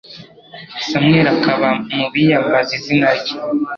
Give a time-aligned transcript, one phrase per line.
[0.89, 3.35] Samweli akaba mu biyambaza izina rye